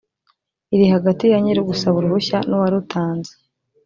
iri 0.73 0.85
hagati 0.93 1.23
ya 1.31 1.37
nyir’ugusaba 1.43 1.95
uruhushya 1.97 2.37
n’uwarutanze 2.47 3.33